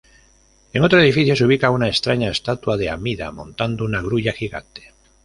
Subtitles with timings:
[0.73, 4.93] En otro edificio, se ubica una extraña estatua de Amida montando una grulla gigante.